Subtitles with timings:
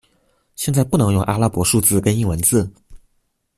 [0.55, 2.67] 現在不能用阿拉伯數字跟英文字